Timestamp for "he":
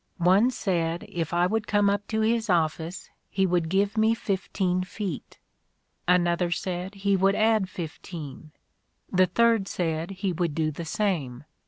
3.29-3.45, 6.95-7.15, 10.09-10.33